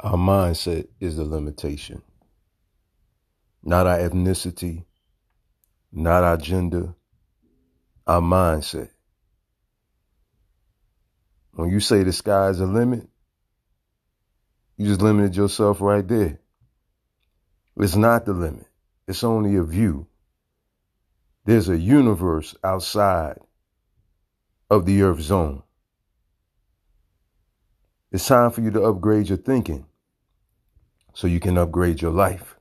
[0.00, 2.02] Our mindset is the limitation.
[3.64, 4.84] Not our ethnicity,
[5.90, 6.94] not our gender,
[8.06, 8.90] our mindset.
[11.50, 13.08] When you say the sky is a limit,
[14.76, 16.38] you just limited yourself right there.
[17.76, 18.66] It's not the limit.
[19.08, 20.06] It's only a view.
[21.44, 23.40] There's a universe outside
[24.70, 25.64] of the earth zone.
[28.12, 29.87] It's time for you to upgrade your thinking
[31.14, 32.57] so you can upgrade your life.